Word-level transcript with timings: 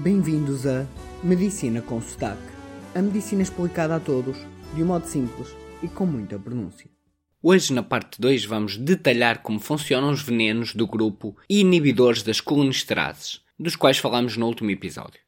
Bem-vindos 0.00 0.64
a 0.64 0.86
Medicina 1.24 1.82
com 1.82 2.00
Sotaque. 2.00 2.40
A 2.94 3.02
medicina 3.02 3.42
explicada 3.42 3.96
a 3.96 4.00
todos, 4.00 4.38
de 4.72 4.80
um 4.80 4.86
modo 4.86 5.04
simples 5.04 5.48
e 5.82 5.88
com 5.88 6.06
muita 6.06 6.38
pronúncia. 6.38 6.88
Hoje, 7.42 7.72
na 7.72 7.82
parte 7.82 8.20
2, 8.20 8.44
vamos 8.44 8.76
detalhar 8.76 9.42
como 9.42 9.58
funcionam 9.58 10.10
os 10.10 10.22
venenos 10.22 10.72
do 10.72 10.86
grupo 10.86 11.36
inibidores 11.50 12.22
das 12.22 12.40
colinesterases, 12.40 13.40
dos 13.58 13.74
quais 13.74 13.98
falámos 13.98 14.36
no 14.36 14.46
último 14.46 14.70
episódio. 14.70 15.18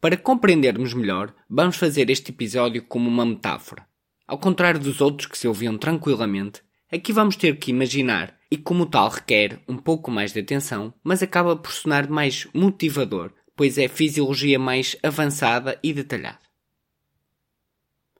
Para 0.00 0.16
compreendermos 0.16 0.92
melhor, 0.92 1.32
vamos 1.48 1.76
fazer 1.76 2.10
este 2.10 2.32
episódio 2.32 2.82
como 2.82 3.08
uma 3.08 3.24
metáfora. 3.24 3.86
Ao 4.26 4.38
contrário 4.38 4.80
dos 4.80 5.00
outros 5.00 5.30
que 5.30 5.38
se 5.38 5.46
ouviam 5.46 5.78
tranquilamente, 5.78 6.62
aqui 6.92 7.12
vamos 7.12 7.36
ter 7.36 7.60
que 7.60 7.70
imaginar 7.70 8.36
e, 8.50 8.56
como 8.56 8.86
tal, 8.86 9.08
requer 9.08 9.60
um 9.68 9.76
pouco 9.76 10.10
mais 10.10 10.32
de 10.32 10.40
atenção, 10.40 10.92
mas 11.04 11.22
acaba 11.22 11.54
por 11.54 11.70
sonar 11.70 12.10
mais 12.10 12.48
motivador 12.52 13.32
pois 13.56 13.78
é 13.78 13.88
fisiologia 13.88 14.58
mais 14.58 14.96
avançada 15.02 15.78
e 15.82 15.92
detalhada. 15.92 16.38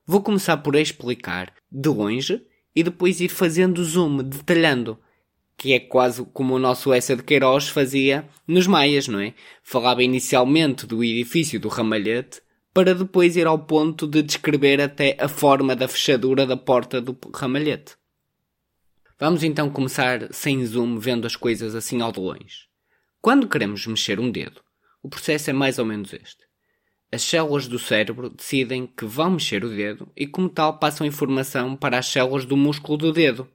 Vou 0.05 0.21
começar 0.21 0.57
por 0.57 0.75
explicar 0.75 1.53
de 1.71 1.89
longe 1.89 2.41
e 2.75 2.81
depois 2.81 3.21
ir 3.21 3.29
fazendo 3.29 3.83
zoom, 3.83 4.17
detalhando, 4.17 4.97
que 5.55 5.73
é 5.73 5.79
quase 5.79 6.25
como 6.33 6.55
o 6.55 6.59
nosso 6.59 6.93
Essa 6.93 7.15
de 7.15 7.23
Queiroz 7.23 7.69
fazia 7.69 8.27
nos 8.47 8.67
Maias, 8.67 9.07
não 9.07 9.19
é? 9.19 9.33
Falava 9.63 10.03
inicialmente 10.03 10.85
do 10.85 11.03
edifício 11.03 11.59
do 11.59 11.67
ramalhete, 11.67 12.41
para 12.73 12.93
depois 12.93 13.35
ir 13.35 13.47
ao 13.47 13.57
ponto 13.57 14.07
de 14.07 14.21
descrever 14.21 14.79
até 14.79 15.17
a 15.19 15.27
forma 15.27 15.75
da 15.75 15.87
fechadura 15.87 16.45
da 16.45 16.55
porta 16.55 17.01
do 17.01 17.17
ramalhete. 17.33 17.95
Vamos 19.19 19.43
então 19.43 19.69
começar 19.69 20.31
sem 20.31 20.63
zoom, 20.63 20.99
vendo 20.99 21.25
as 21.25 21.35
coisas 21.35 21.73
assim 21.73 22.01
ao 22.01 22.11
de 22.11 22.19
longe. 22.19 22.67
Quando 23.19 23.49
queremos 23.49 23.87
mexer 23.87 24.19
um 24.19 24.29
dedo, 24.29 24.61
o 25.07 25.09
processo 25.09 25.49
é 25.49 25.53
mais 25.53 25.79
ou 25.79 25.85
menos 25.85 26.11
este. 26.11 26.45
As 27.09 27.21
células 27.21 27.65
do 27.65 27.79
cérebro 27.79 28.29
decidem 28.29 28.85
que 28.85 29.05
vão 29.05 29.31
mexer 29.31 29.63
o 29.63 29.69
dedo 29.69 30.11
e, 30.17 30.27
como 30.27 30.49
tal, 30.49 30.79
passam 30.79 31.07
informação 31.07 31.77
para 31.77 31.97
as 31.97 32.07
células 32.07 32.43
do 32.43 32.57
músculo 32.57 32.97
do 32.97 33.13
dedo. 33.13 33.47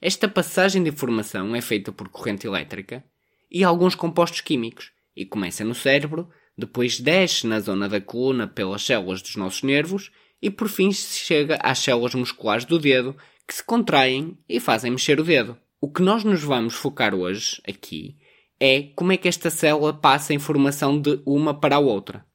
Esta 0.00 0.28
passagem 0.28 0.80
de 0.80 0.90
informação 0.90 1.52
é 1.56 1.60
feita 1.60 1.90
por 1.90 2.08
corrente 2.08 2.46
elétrica 2.46 3.04
e 3.50 3.64
alguns 3.64 3.96
compostos 3.96 4.40
químicos 4.40 4.92
e 5.16 5.26
começa 5.26 5.64
no 5.64 5.74
cérebro, 5.74 6.30
depois 6.56 7.00
desce 7.00 7.44
na 7.44 7.58
zona 7.58 7.88
da 7.88 8.00
coluna 8.00 8.46
pelas 8.46 8.82
células 8.82 9.20
dos 9.20 9.34
nossos 9.34 9.64
nervos 9.64 10.12
e 10.40 10.48
por 10.48 10.68
fim 10.68 10.92
chega 10.92 11.58
às 11.60 11.80
células 11.80 12.14
musculares 12.14 12.64
do 12.64 12.78
dedo 12.78 13.16
que 13.48 13.54
se 13.54 13.64
contraem 13.64 14.38
e 14.48 14.60
fazem 14.60 14.92
mexer 14.92 15.18
o 15.18 15.24
dedo. 15.24 15.58
O 15.80 15.90
que 15.90 16.02
nós 16.02 16.22
nos 16.22 16.40
vamos 16.40 16.74
focar 16.74 17.16
hoje, 17.16 17.60
aqui, 17.66 18.16
é 18.60 18.82
como 18.94 19.12
é 19.12 19.16
que 19.16 19.28
esta 19.28 19.50
célula 19.50 19.92
passa 19.92 20.32
a 20.32 20.36
informação 20.36 21.00
de 21.00 21.20
uma 21.24 21.58
para 21.58 21.76
a 21.76 21.80
outra. 21.80 22.26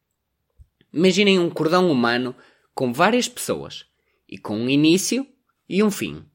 Imaginem 0.92 1.40
um 1.40 1.50
cordão 1.50 1.92
humano 1.92 2.36
com 2.74 2.94
várias 2.94 3.28
pessoas 3.28 3.86
e 4.28 4.38
com 4.38 4.56
um 4.56 4.70
início 4.70 5.28
e 5.68 5.84
um 5.84 5.92
fim. 5.92 6.26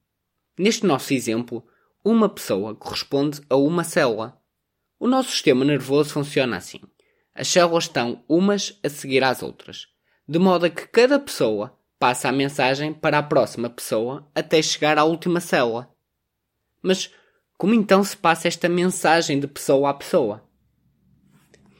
Neste 0.59 0.85
nosso 0.85 1.15
exemplo, 1.15 1.67
uma 2.05 2.29
pessoa 2.29 2.75
corresponde 2.75 3.41
a 3.49 3.57
uma 3.57 3.85
célula. 3.85 4.41
O 4.99 5.07
nosso 5.07 5.31
sistema 5.31 5.65
nervoso 5.65 6.11
funciona 6.11 6.57
assim. 6.57 6.81
As 7.35 7.49
células 7.49 7.85
estão 7.85 8.25
umas 8.29 8.79
a 8.83 8.89
seguir 8.89 9.23
às 9.23 9.43
outras, 9.43 9.87
de 10.29 10.39
modo 10.39 10.67
a 10.67 10.71
que 10.71 10.89
cada 10.89 11.21
pessoa 11.21 11.79
passa 11.99 12.29
a 12.29 12.33
mensagem 12.33 12.93
para 12.93 13.19
a 13.19 13.23
próxima 13.23 13.71
pessoa 13.71 14.29
até 14.35 14.61
chegar 14.61 14.99
à 14.99 15.05
última 15.05 15.41
célula. 15.41 15.89
Mas 16.83 17.13
como 17.59 17.75
então 17.75 18.05
se 18.05 18.17
passa 18.17 18.47
esta 18.47 18.69
mensagem 18.69 19.41
de 19.41 19.49
pessoa 19.49 19.91
a 19.91 19.95
pessoa? 19.95 20.49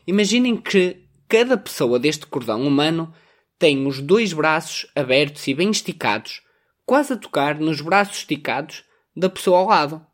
Imaginem 0.05 0.57
que 0.57 1.07
cada 1.29 1.57
pessoa 1.57 2.01
deste 2.01 2.27
cordão 2.27 2.67
humano 2.67 3.15
tem 3.57 3.87
os 3.87 4.01
dois 4.01 4.33
braços 4.33 4.91
abertos 4.97 5.47
e 5.47 5.55
bem 5.55 5.71
esticados, 5.71 6.43
quase 6.85 7.13
a 7.13 7.17
tocar 7.17 7.61
nos 7.61 7.81
braços 7.81 8.19
esticados 8.19 8.85
da 9.17 9.31
pessoa 9.31 9.59
ao 9.59 9.69
lado. 9.69 10.07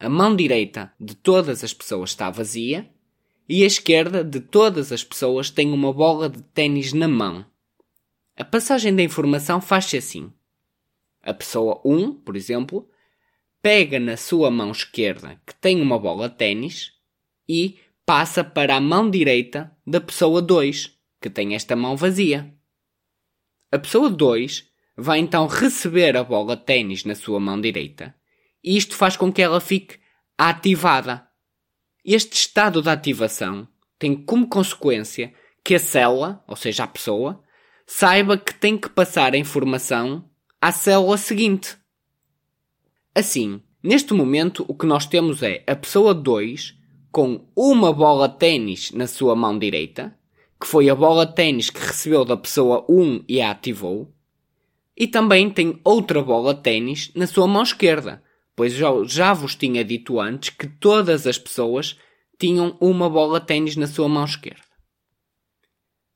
A 0.00 0.08
mão 0.08 0.34
direita 0.34 0.90
de 0.98 1.14
todas 1.14 1.62
as 1.62 1.74
pessoas 1.74 2.10
está 2.10 2.30
vazia 2.30 2.88
e 3.46 3.62
a 3.62 3.66
esquerda 3.66 4.24
de 4.24 4.40
todas 4.40 4.90
as 4.90 5.04
pessoas 5.04 5.50
tem 5.50 5.70
uma 5.70 5.92
bola 5.92 6.30
de 6.30 6.42
ténis 6.42 6.94
na 6.94 7.06
mão. 7.06 7.44
A 8.34 8.44
passagem 8.44 8.96
da 8.96 9.02
informação 9.02 9.60
faz-se 9.60 9.98
assim. 9.98 10.32
A 11.22 11.34
pessoa 11.34 11.78
1, 11.84 12.14
por 12.14 12.36
exemplo, 12.36 12.88
pega 13.62 14.00
na 14.00 14.16
sua 14.16 14.50
mão 14.50 14.72
esquerda, 14.72 15.40
que 15.46 15.54
tem 15.54 15.80
uma 15.80 15.98
bola 15.98 16.28
de 16.28 16.36
ténis, 16.36 16.92
e 17.48 17.78
passa 18.04 18.42
para 18.42 18.76
a 18.76 18.80
mão 18.80 19.08
direita 19.08 19.74
da 19.86 20.00
pessoa 20.00 20.42
2, 20.42 20.92
que 21.20 21.30
tem 21.30 21.54
esta 21.54 21.76
mão 21.76 21.96
vazia. 21.96 22.52
A 23.70 23.78
pessoa 23.78 24.10
2 24.10 24.68
vai 24.96 25.20
então 25.20 25.46
receber 25.46 26.16
a 26.16 26.24
bola 26.24 26.56
de 26.56 26.64
ténis 26.64 27.04
na 27.04 27.14
sua 27.14 27.38
mão 27.38 27.60
direita, 27.60 28.14
e 28.62 28.76
isto 28.76 28.96
faz 28.96 29.16
com 29.16 29.32
que 29.32 29.40
ela 29.40 29.60
fique 29.60 29.98
ativada. 30.36 31.26
Este 32.04 32.34
estado 32.36 32.82
de 32.82 32.90
ativação 32.90 33.68
tem 33.96 34.16
como 34.16 34.48
consequência 34.48 35.32
que 35.64 35.76
a 35.76 35.78
célula, 35.78 36.42
ou 36.48 36.56
seja, 36.56 36.82
a 36.82 36.88
pessoa, 36.88 37.42
saiba 37.86 38.36
que 38.36 38.52
tem 38.52 38.76
que 38.76 38.88
passar 38.88 39.34
a 39.34 39.38
informação 39.38 40.28
à 40.60 40.72
célula 40.72 41.16
seguinte. 41.16 41.76
Assim, 43.14 43.60
neste 43.82 44.14
momento 44.14 44.64
o 44.66 44.74
que 44.74 44.86
nós 44.86 45.04
temos 45.04 45.42
é 45.42 45.62
a 45.66 45.76
pessoa 45.76 46.14
2 46.14 46.74
com 47.10 47.46
uma 47.54 47.92
bola 47.92 48.26
ténis 48.26 48.90
na 48.92 49.06
sua 49.06 49.36
mão 49.36 49.58
direita, 49.58 50.18
que 50.58 50.66
foi 50.66 50.88
a 50.88 50.94
bola 50.94 51.26
ténis 51.26 51.68
que 51.68 51.78
recebeu 51.78 52.24
da 52.24 52.38
pessoa 52.38 52.86
1 52.88 53.24
e 53.28 53.42
a 53.42 53.50
ativou, 53.50 54.10
e 54.96 55.06
também 55.06 55.50
tem 55.50 55.78
outra 55.84 56.22
bola 56.22 56.54
ténis 56.54 57.12
na 57.14 57.26
sua 57.26 57.46
mão 57.46 57.62
esquerda, 57.62 58.22
pois 58.56 58.72
já, 58.72 58.88
já 59.04 59.34
vos 59.34 59.54
tinha 59.54 59.84
dito 59.84 60.18
antes 60.18 60.48
que 60.48 60.66
todas 60.66 61.26
as 61.26 61.36
pessoas 61.36 61.98
tinham 62.38 62.78
uma 62.80 63.10
bola 63.10 63.40
ténis 63.40 63.76
na 63.76 63.86
sua 63.86 64.08
mão 64.08 64.24
esquerda. 64.24 64.62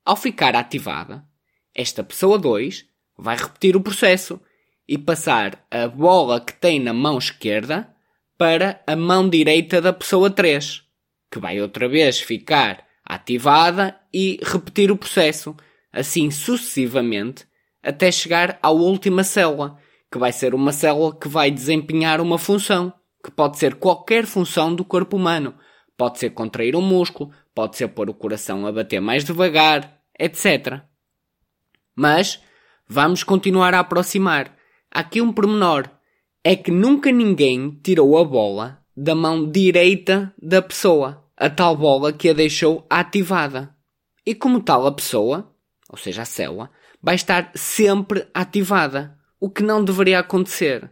Ao 0.03 0.17
ficar 0.17 0.57
ativada, 0.57 1.27
esta 1.75 2.03
pessoa 2.03 2.39
2 2.39 2.87
vai 3.19 3.37
repetir 3.37 3.77
o 3.77 3.83
processo 3.83 4.41
e 4.89 4.97
passar 4.97 5.65
a 5.71 5.89
bola 5.89 6.41
que 6.41 6.53
tem 6.53 6.79
na 6.81 6.93
mão 6.93 7.19
esquerda 7.19 7.89
para 8.39 8.83
a 8.87 8.95
mão 8.95 9.29
direita 9.29 9.81
da 9.81 9.93
pessoa 9.93 10.31
3, 10.31 10.83
que 11.31 11.39
vai 11.39 11.61
outra 11.61 11.89
vez 11.89 12.21
ficar 12.21 12.85
ativada 13.05 13.99
e 14.13 14.39
repetir 14.43 14.91
o 14.91 14.97
processo, 14.97 15.57
assim 15.93 16.31
sucessivamente, 16.31 17.47
até 17.83 18.11
chegar 18.11 18.59
à 18.63 18.71
última 18.71 19.25
célula, 19.25 19.79
que 20.11 20.19
vai 20.19 20.33
ser 20.33 20.55
uma 20.55 20.73
célula 20.73 21.17
que 21.17 21.29
vai 21.29 21.51
desempenhar 21.51 22.21
uma 22.21 22.39
função, 22.39 22.93
que 23.25 23.31
pode 23.31 23.59
ser 23.59 23.77
qualquer 23.77 24.27
função 24.27 24.75
do 24.75 24.85
corpo 24.85 25.17
humano. 25.17 25.55
Pode 25.97 26.19
ser 26.19 26.31
contrair 26.31 26.77
um 26.77 26.83
músculo, 26.83 27.31
pode 27.55 27.77
ser 27.77 27.89
pôr 27.89 28.11
o 28.11 28.15
coração 28.15 28.67
a 28.67 28.73
bater 28.73 29.01
mais 29.01 29.25
devagar, 29.25 30.01
etc. 30.19 30.81
Mas 31.95 32.41
vamos 32.87 33.25
continuar 33.25 33.73
a 33.73 33.81
aproximar 33.81 34.56
aqui 34.97 35.21
um 35.21 35.31
pormenor. 35.31 35.91
É 36.43 36.57
que 36.57 36.71
nunca 36.71 37.13
ninguém 37.13 37.79
tirou 37.83 38.17
a 38.17 38.25
bola 38.25 38.83
da 38.97 39.15
mão 39.15 39.51
direita 39.51 40.33
da 40.41 40.63
pessoa. 40.63 41.23
A 41.37 41.51
tal 41.51 41.77
bola 41.77 42.15
que 42.15 42.31
a 42.31 42.33
deixou 42.33 42.87
ativada. 42.89 43.75
E 44.25 44.35
como 44.35 44.61
tal 44.61 44.87
a 44.87 44.93
pessoa, 44.93 45.53
ou 45.91 45.99
seja, 45.99 46.23
a 46.23 46.25
célula, 46.25 46.71
vai 47.03 47.15
estar 47.15 47.53
sempre 47.55 48.27
ativada. 48.33 49.19
O 49.39 49.51
que 49.51 49.63
não 49.63 49.85
deveria 49.85 50.21
acontecer. 50.21 50.91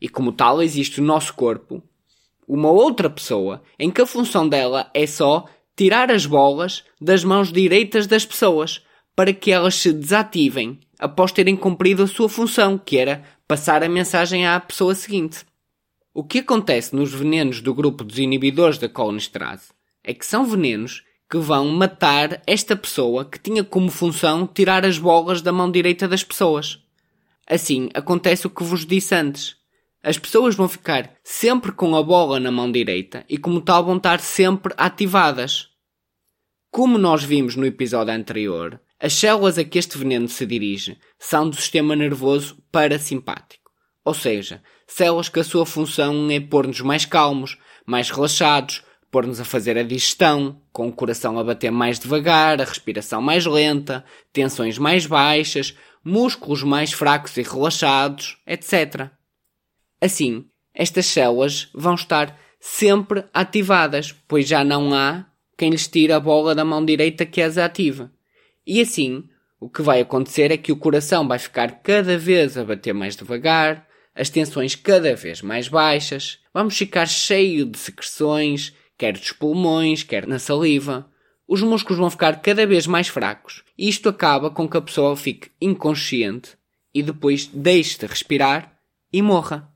E 0.00 0.08
como 0.08 0.30
tal 0.30 0.62
existe 0.62 1.00
no 1.00 1.08
nosso 1.08 1.34
corpo 1.34 1.82
uma 2.46 2.70
outra 2.70 3.10
pessoa 3.10 3.60
em 3.76 3.90
que 3.90 4.00
a 4.00 4.06
função 4.06 4.48
dela 4.48 4.88
é 4.94 5.04
só 5.04 5.46
tirar 5.74 6.12
as 6.12 6.26
bolas 6.26 6.84
das 7.00 7.24
mãos 7.24 7.52
direitas 7.52 8.06
das 8.06 8.24
pessoas 8.24 8.85
para 9.16 9.32
que 9.32 9.50
elas 9.50 9.74
se 9.74 9.92
desativem 9.92 10.78
após 10.98 11.32
terem 11.32 11.56
cumprido 11.56 12.02
a 12.02 12.06
sua 12.06 12.28
função, 12.28 12.76
que 12.76 12.98
era 12.98 13.24
passar 13.48 13.82
a 13.82 13.88
mensagem 13.88 14.46
à 14.46 14.60
pessoa 14.60 14.94
seguinte. 14.94 15.46
O 16.12 16.22
que 16.22 16.40
acontece 16.40 16.94
nos 16.94 17.12
venenos 17.12 17.60
do 17.60 17.74
grupo 17.74 18.04
dos 18.04 18.18
inibidores 18.18 18.78
da 18.78 18.88
colinesterase 18.88 19.70
é 20.04 20.14
que 20.14 20.24
são 20.24 20.44
venenos 20.44 21.02
que 21.28 21.38
vão 21.38 21.68
matar 21.68 22.42
esta 22.46 22.76
pessoa 22.76 23.24
que 23.24 23.38
tinha 23.38 23.64
como 23.64 23.90
função 23.90 24.46
tirar 24.46 24.84
as 24.84 24.98
bolas 24.98 25.42
da 25.42 25.52
mão 25.52 25.70
direita 25.70 26.06
das 26.06 26.22
pessoas. 26.22 26.78
Assim, 27.46 27.88
acontece 27.94 28.46
o 28.46 28.50
que 28.50 28.62
vos 28.62 28.86
disse 28.86 29.14
antes. 29.14 29.56
As 30.02 30.18
pessoas 30.18 30.54
vão 30.54 30.68
ficar 30.68 31.12
sempre 31.24 31.72
com 31.72 31.96
a 31.96 32.02
bola 32.02 32.38
na 32.38 32.50
mão 32.50 32.70
direita 32.70 33.24
e, 33.28 33.36
como 33.36 33.60
tal, 33.60 33.84
vão 33.84 33.96
estar 33.96 34.20
sempre 34.20 34.72
ativadas. 34.76 35.68
Como 36.70 36.96
nós 36.96 37.24
vimos 37.24 37.56
no 37.56 37.66
episódio 37.66 38.14
anterior, 38.14 38.80
as 38.98 39.12
células 39.12 39.58
a 39.58 39.64
que 39.64 39.78
este 39.78 39.98
veneno 39.98 40.28
se 40.28 40.46
dirige 40.46 40.98
são 41.18 41.48
do 41.48 41.56
sistema 41.56 41.94
nervoso 41.94 42.56
parasimpático, 42.72 43.70
ou 44.04 44.14
seja, 44.14 44.62
células 44.86 45.28
que 45.28 45.40
a 45.40 45.44
sua 45.44 45.66
função 45.66 46.30
é 46.30 46.40
pôr-nos 46.40 46.80
mais 46.80 47.04
calmos, 47.04 47.58
mais 47.84 48.10
relaxados, 48.10 48.82
pôr-nos 49.10 49.40
a 49.40 49.44
fazer 49.44 49.76
a 49.78 49.82
digestão, 49.82 50.60
com 50.72 50.88
o 50.88 50.92
coração 50.92 51.38
a 51.38 51.44
bater 51.44 51.70
mais 51.70 51.98
devagar, 51.98 52.60
a 52.60 52.64
respiração 52.64 53.20
mais 53.20 53.46
lenta, 53.46 54.04
tensões 54.32 54.78
mais 54.78 55.06
baixas, 55.06 55.74
músculos 56.04 56.62
mais 56.62 56.92
fracos 56.92 57.36
e 57.36 57.42
relaxados, 57.42 58.38
etc. 58.46 59.10
Assim, 60.00 60.46
estas 60.74 61.06
células 61.06 61.68
vão 61.74 61.94
estar 61.94 62.38
sempre 62.60 63.24
ativadas, 63.32 64.12
pois 64.26 64.46
já 64.46 64.64
não 64.64 64.94
há 64.94 65.26
quem 65.56 65.70
lhes 65.70 65.88
tire 65.88 66.12
a 66.12 66.20
bola 66.20 66.54
da 66.54 66.64
mão 66.64 66.84
direita 66.84 67.24
que 67.24 67.40
as 67.40 67.56
ativa. 67.56 68.12
E 68.66 68.80
assim, 68.80 69.24
o 69.60 69.68
que 69.70 69.80
vai 69.80 70.00
acontecer 70.00 70.50
é 70.50 70.56
que 70.56 70.72
o 70.72 70.76
coração 70.76 71.26
vai 71.26 71.38
ficar 71.38 71.80
cada 71.82 72.18
vez 72.18 72.58
a 72.58 72.64
bater 72.64 72.92
mais 72.92 73.14
devagar, 73.14 73.86
as 74.14 74.30
tensões 74.30 74.74
cada 74.74 75.14
vez 75.14 75.42
mais 75.42 75.68
baixas, 75.68 76.38
vamos 76.52 76.76
ficar 76.76 77.06
cheio 77.06 77.66
de 77.66 77.78
secreções, 77.78 78.74
quer 78.96 79.12
dos 79.12 79.32
pulmões, 79.32 80.02
quer 80.02 80.26
na 80.26 80.38
saliva. 80.38 81.10
Os 81.46 81.62
músculos 81.62 81.98
vão 81.98 82.10
ficar 82.10 82.40
cada 82.40 82.66
vez 82.66 82.86
mais 82.86 83.08
fracos 83.08 83.62
e 83.78 83.88
isto 83.88 84.08
acaba 84.08 84.50
com 84.50 84.68
que 84.68 84.76
a 84.76 84.80
pessoa 84.80 85.16
fique 85.16 85.50
inconsciente 85.60 86.56
e 86.94 87.02
depois 87.02 87.46
deixe 87.46 87.98
de 87.98 88.06
respirar 88.06 88.78
e 89.12 89.20
morra. 89.20 89.70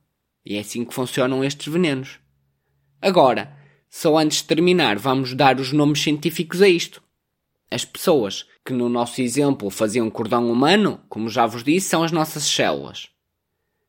E 0.45 0.57
é 0.57 0.61
assim 0.61 0.85
que 0.85 0.95
funcionam 0.95 1.45
estes 1.45 1.71
venenos. 1.71 2.19
Agora, 3.01 3.57
só 3.91 4.17
antes 4.17 4.39
de 4.39 4.45
terminar, 4.45 4.99
vamos 4.99 5.35
dar 5.35 5.61
os 5.61 5.73
nomes 5.73 6.03
científicos 6.03 6.63
a 6.63 6.69
isto. 6.69 7.03
As 7.71 7.85
pessoas 7.85 8.47
que 8.65 8.73
no 8.73 8.89
nosso 8.89 9.23
exemplo 9.23 9.71
faziam 9.71 10.11
cordão 10.11 10.51
humano, 10.51 11.01
como 11.09 11.29
já 11.29 11.47
vos 11.47 11.63
disse, 11.63 11.89
são 11.89 12.03
as 12.03 12.11
nossas 12.11 12.45
células. 12.45 13.09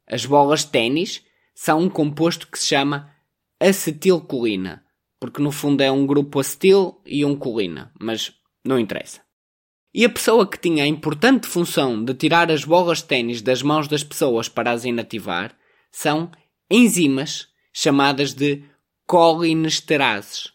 As 0.08 0.26
bolas 0.26 0.62
de 0.62 0.68
ténis 0.68 1.24
são 1.56 1.80
um 1.80 1.90
composto 1.90 2.48
que 2.48 2.60
se 2.60 2.68
chama 2.68 3.12
acetilcolina, 3.60 4.84
porque 5.20 5.42
no 5.42 5.52
fundo 5.52 5.82
é 5.82 5.92
um 5.92 6.06
grupo 6.06 6.40
acetil 6.40 7.02
e 7.06 7.24
um 7.26 7.36
colina, 7.36 7.92
mas 8.00 8.34
não 8.64 8.80
interessa. 8.80 9.22
E 9.94 10.06
a 10.06 10.10
pessoa 10.10 10.48
que 10.48 10.58
tinha 10.58 10.84
a 10.84 10.88
importante 10.88 11.48
função 11.48 12.04
de 12.04 12.14
tirar 12.14 12.52
as 12.52 12.64
bolas 12.64 13.00
de 13.00 13.06
ténis 13.06 13.42
das 13.42 13.62
mãos 13.62 13.88
das 13.88 14.04
pessoas 14.04 14.48
para 14.48 14.72
as 14.72 14.86
inativar 14.86 15.56
são 15.92 16.32
enzimas 16.70 17.50
chamadas 17.74 18.34
de 18.34 18.64
colinesterases. 19.06 20.54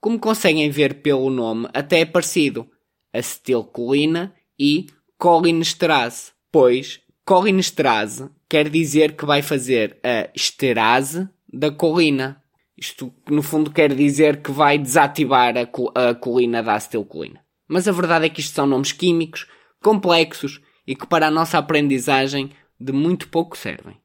Como 0.00 0.18
conseguem 0.18 0.70
ver 0.70 1.02
pelo 1.02 1.30
nome, 1.30 1.68
até 1.72 2.00
é 2.00 2.04
parecido 2.04 2.68
acetilcolina 3.12 4.34
e 4.58 4.86
colinesterase, 5.18 6.32
pois 6.52 7.00
colinesterase 7.24 8.30
quer 8.48 8.68
dizer 8.68 9.16
que 9.16 9.24
vai 9.24 9.42
fazer 9.42 9.98
a 10.02 10.30
esterase 10.34 11.28
da 11.52 11.70
colina. 11.70 12.42
Isto, 12.76 13.12
no 13.28 13.42
fundo, 13.42 13.70
quer 13.70 13.94
dizer 13.94 14.42
que 14.42 14.50
vai 14.50 14.78
desativar 14.78 15.54
a, 15.56 16.14
colina 16.14 16.62
da 16.62 16.74
acetilcolina. 16.74 17.40
Mas 17.66 17.88
a 17.88 17.92
verdade 17.92 18.26
é 18.26 18.28
que 18.28 18.40
isto 18.40 18.54
são 18.54 18.66
nomes 18.66 18.92
químicos, 18.92 19.46
complexos 19.82 20.60
e 20.86 20.94
que 20.94 21.06
para 21.06 21.26
a 21.26 21.30
nossa 21.30 21.58
aprendizagem 21.58 22.50
de 22.78 22.92
muito 22.92 23.28
pouco 23.28 23.56
servem. 23.56 23.96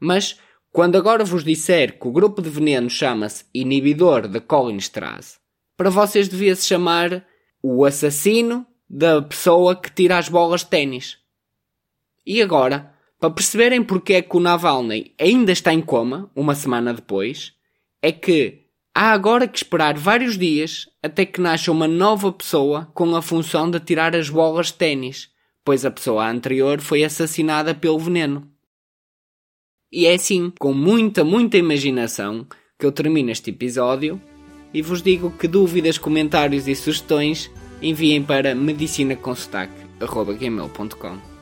Mas, 0.00 0.38
quando 0.72 0.96
agora 0.96 1.24
vos 1.24 1.44
disser 1.44 1.98
que 1.98 2.06
o 2.06 2.12
grupo 2.12 2.42
de 2.42 2.50
veneno 2.50 2.90
chama-se 2.90 3.44
inibidor 3.52 4.28
da 4.28 4.40
colinesterase, 4.40 5.36
para 5.76 5.90
vocês 5.90 6.28
devia 6.28 6.54
se 6.54 6.66
chamar 6.66 7.24
o 7.62 7.84
assassino 7.84 8.66
da 8.88 9.20
pessoa 9.22 9.76
que 9.76 9.90
tira 9.90 10.18
as 10.18 10.28
bolas 10.28 10.60
de 10.60 10.68
ténis. 10.68 11.18
E 12.26 12.42
agora, 12.42 12.92
para 13.18 13.30
perceberem 13.30 13.82
porque 13.82 14.14
é 14.14 14.22
que 14.22 14.36
o 14.36 14.40
Navalny 14.40 15.14
ainda 15.18 15.52
está 15.52 15.72
em 15.72 15.80
coma, 15.80 16.30
uma 16.34 16.54
semana 16.54 16.94
depois, 16.94 17.52
é 18.00 18.12
que 18.12 18.66
há 18.94 19.12
agora 19.12 19.48
que 19.48 19.58
esperar 19.58 19.96
vários 19.96 20.38
dias 20.38 20.88
até 21.02 21.24
que 21.24 21.40
nasça 21.40 21.72
uma 21.72 21.88
nova 21.88 22.30
pessoa 22.32 22.90
com 22.94 23.14
a 23.16 23.22
função 23.22 23.70
de 23.70 23.80
tirar 23.80 24.14
as 24.14 24.28
bolas 24.28 24.66
de 24.66 24.74
ténis, 24.74 25.30
pois 25.64 25.84
a 25.84 25.90
pessoa 25.90 26.28
anterior 26.28 26.80
foi 26.80 27.02
assassinada 27.02 27.74
pelo 27.74 27.98
veneno. 27.98 28.50
E 29.90 30.06
é 30.06 30.12
assim, 30.14 30.52
com 30.58 30.74
muita, 30.74 31.24
muita 31.24 31.56
imaginação, 31.56 32.46
que 32.78 32.84
eu 32.84 32.92
termino 32.92 33.30
este 33.30 33.48
episódio 33.50 34.20
e 34.72 34.80
vos 34.82 35.02
digo 35.02 35.30
que 35.30 35.48
dúvidas, 35.48 35.98
comentários 35.98 36.68
e 36.68 36.74
sugestões 36.74 37.50
enviem 37.80 38.22
para 38.22 38.54
medicinaconsotaque.gmail.com 38.54 41.37